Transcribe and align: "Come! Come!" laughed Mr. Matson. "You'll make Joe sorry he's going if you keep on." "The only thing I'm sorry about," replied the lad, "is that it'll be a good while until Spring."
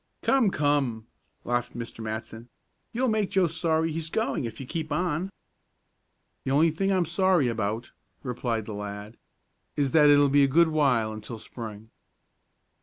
"Come! 0.23 0.49
Come!" 0.49 1.05
laughed 1.45 1.77
Mr. 1.77 1.99
Matson. 1.99 2.49
"You'll 2.91 3.07
make 3.07 3.29
Joe 3.29 3.45
sorry 3.45 3.91
he's 3.91 4.09
going 4.09 4.45
if 4.45 4.59
you 4.59 4.65
keep 4.65 4.91
on." 4.91 5.29
"The 6.43 6.49
only 6.49 6.71
thing 6.71 6.91
I'm 6.91 7.05
sorry 7.05 7.47
about," 7.47 7.91
replied 8.23 8.65
the 8.65 8.73
lad, 8.73 9.15
"is 9.75 9.91
that 9.91 10.09
it'll 10.09 10.27
be 10.27 10.43
a 10.43 10.47
good 10.47 10.69
while 10.69 11.13
until 11.13 11.37
Spring." 11.37 11.91